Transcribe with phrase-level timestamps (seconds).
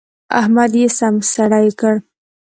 [0.39, 1.95] احمد يې سم سړی کړ.